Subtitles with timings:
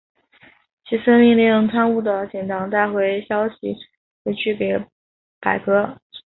[0.87, 2.87] 齐森命贪污的警长带
[3.29, 3.77] 消息
[4.25, 4.75] 回去给
[5.39, 6.01] 柏格。